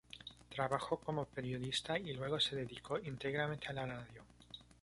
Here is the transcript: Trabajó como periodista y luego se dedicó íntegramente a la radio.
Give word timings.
Trabajó 0.49 0.97
como 0.97 1.25
periodista 1.25 1.95
y 1.99 2.13
luego 2.13 2.39
se 2.39 2.55
dedicó 2.55 2.97
íntegramente 2.97 3.67
a 3.67 3.73
la 3.73 3.85
radio. 3.85 4.23